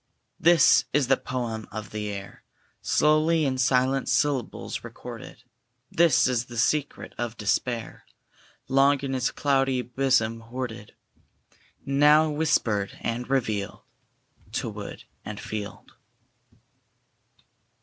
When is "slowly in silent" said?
2.81-4.09